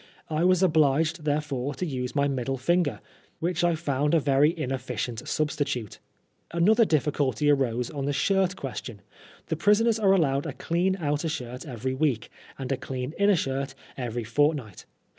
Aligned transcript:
I 0.31 0.43
was 0.45 0.63
obliged 0.63 1.25
therefore 1.25 1.75
to 1.75 1.85
use 1.85 2.15
my 2.15 2.27
middle 2.27 2.57
finger, 2.57 3.01
which 3.39 3.63
I 3.63 3.75
found 3.75 4.15
a 4.15 4.19
very 4.19 4.51
inefficient 4.57 5.27
sub 5.29 5.49
stitute. 5.49 5.99
Another 6.49 6.85
difficulty 6.85 7.51
arose 7.51 7.91
on 7.91 8.05
the 8.05 8.11
shirt 8.11 8.55
question. 8.55 9.01
The 9.49 9.55
prisoners 9.57 9.99
are 9.99 10.13
allowed 10.13 10.47
a 10.47 10.53
clean 10.53 10.97
outer 10.99 11.29
shirt 11.29 11.67
every 11.67 11.93
week, 11.93 12.31
and 12.57 12.71
a 12.71 12.77
clean 12.77 13.13
inner 13.19 13.35
shirt 13.35 13.75
every 13.95 14.23
fortnight. 14.23 14.85